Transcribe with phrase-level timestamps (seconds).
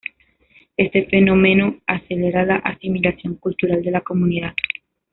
[0.77, 4.55] Este fenómeno acelera la asimilación cultural de la comunidad.